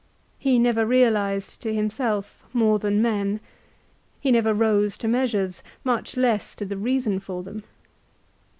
[0.39, 3.39] He never realised to himself more than men.
[4.19, 7.63] He never rose to measures, much less to the reason for them.